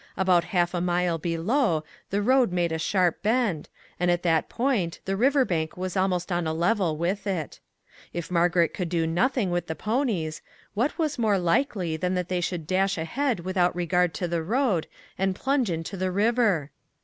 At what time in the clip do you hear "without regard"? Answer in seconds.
13.41-14.15